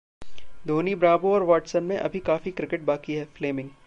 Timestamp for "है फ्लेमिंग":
3.13-3.69